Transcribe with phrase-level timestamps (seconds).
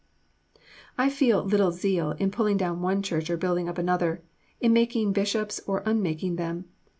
[0.97, 4.23] I feel little zeal in pulling down one Church or building up another,
[4.59, 6.65] in making Bishops or unmaking them.